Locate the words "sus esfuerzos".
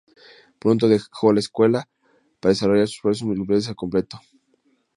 2.87-3.27